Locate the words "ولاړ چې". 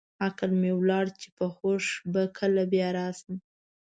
0.79-1.27